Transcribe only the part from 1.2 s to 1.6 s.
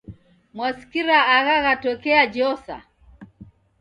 agha